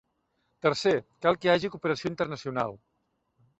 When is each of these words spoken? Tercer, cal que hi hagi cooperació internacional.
Tercer, 0.65 0.93
cal 1.27 1.37
que 1.43 1.47
hi 1.49 1.53
hagi 1.55 1.71
cooperació 1.75 2.13
internacional. 2.15 2.77